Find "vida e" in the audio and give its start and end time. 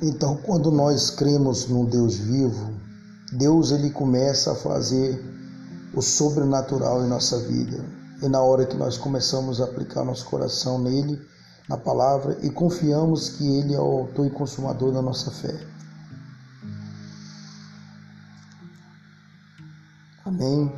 7.40-8.28